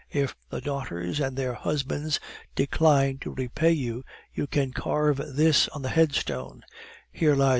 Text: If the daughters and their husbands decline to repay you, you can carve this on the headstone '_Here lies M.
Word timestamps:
If 0.09 0.35
the 0.49 0.61
daughters 0.61 1.19
and 1.19 1.37
their 1.37 1.53
husbands 1.53 2.19
decline 2.55 3.19
to 3.19 3.29
repay 3.35 3.73
you, 3.73 4.03
you 4.33 4.47
can 4.47 4.71
carve 4.73 5.17
this 5.17 5.67
on 5.67 5.83
the 5.83 5.89
headstone 5.89 6.63
'_Here 7.15 7.37
lies 7.37 7.49
M. 7.49 7.49